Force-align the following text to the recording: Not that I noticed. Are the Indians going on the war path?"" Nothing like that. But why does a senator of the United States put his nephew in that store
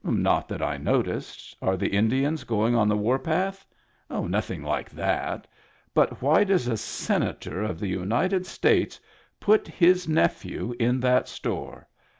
Not 0.03 0.47
that 0.49 0.63
I 0.63 0.77
noticed. 0.77 1.55
Are 1.61 1.77
the 1.77 1.89
Indians 1.93 2.43
going 2.43 2.73
on 2.75 2.89
the 2.89 2.97
war 2.97 3.19
path?"" 3.19 3.67
Nothing 4.09 4.63
like 4.63 4.89
that. 4.89 5.45
But 5.93 6.23
why 6.23 6.43
does 6.43 6.67
a 6.67 6.75
senator 6.75 7.61
of 7.61 7.79
the 7.79 7.89
United 7.89 8.47
States 8.47 8.99
put 9.39 9.67
his 9.67 10.07
nephew 10.07 10.73
in 10.79 11.01
that 11.01 11.27
store 11.27 11.87